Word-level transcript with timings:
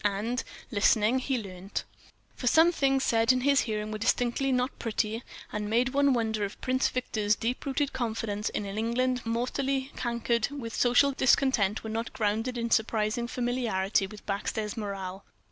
And, 0.03 0.43
listening, 0.71 1.19
he 1.19 1.37
learned. 1.37 1.83
For 2.35 2.47
some 2.47 2.71
things 2.71 3.03
said 3.03 3.31
in 3.31 3.41
his 3.41 3.59
hearing 3.59 3.91
were 3.91 3.99
distinctly 3.99 4.51
not 4.51 4.79
pretty, 4.79 5.21
and 5.51 5.69
made 5.69 5.89
one 5.89 6.11
wonder 6.13 6.43
if 6.43 6.59
Prince 6.59 6.87
Victor's 6.87 7.35
deep 7.35 7.67
rooted 7.67 7.93
confidence 7.93 8.49
in 8.49 8.65
an 8.65 8.79
England 8.79 9.23
mortally 9.27 9.91
cankered 9.95 10.47
with 10.49 10.73
social 10.73 11.11
discontent 11.11 11.83
were 11.83 11.91
not 11.91 12.13
grounded 12.13 12.57
in 12.57 12.69
a 12.69 12.71
surprising 12.71 13.27
familiarity 13.27 14.07
with 14.07 14.25
backstairs 14.25 14.75
morale. 14.75 15.23